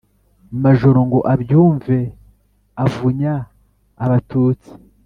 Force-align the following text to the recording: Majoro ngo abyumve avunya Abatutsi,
Majoro 0.63 0.99
ngo 1.07 1.19
abyumve 1.33 1.97
avunya 2.83 3.35
Abatutsi, 4.03 4.71